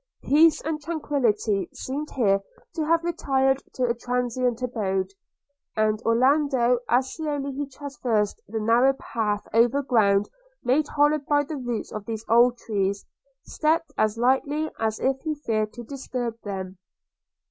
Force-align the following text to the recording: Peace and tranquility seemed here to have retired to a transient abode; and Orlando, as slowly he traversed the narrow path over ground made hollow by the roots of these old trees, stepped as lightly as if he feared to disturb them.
Peace 0.23 0.59
and 0.63 0.81
tranquility 0.81 1.69
seemed 1.73 2.09
here 2.15 2.41
to 2.73 2.85
have 2.87 3.03
retired 3.03 3.61
to 3.75 3.83
a 3.83 3.93
transient 3.93 4.59
abode; 4.63 5.11
and 5.75 6.01
Orlando, 6.01 6.79
as 6.89 7.13
slowly 7.13 7.51
he 7.51 7.67
traversed 7.69 8.41
the 8.47 8.59
narrow 8.59 8.93
path 8.93 9.47
over 9.53 9.83
ground 9.83 10.27
made 10.63 10.87
hollow 10.87 11.19
by 11.19 11.43
the 11.43 11.55
roots 11.57 11.91
of 11.91 12.05
these 12.07 12.25
old 12.27 12.57
trees, 12.57 13.05
stepped 13.43 13.93
as 13.95 14.17
lightly 14.17 14.71
as 14.79 14.99
if 14.99 15.21
he 15.21 15.35
feared 15.35 15.71
to 15.73 15.83
disturb 15.83 16.41
them. 16.41 16.79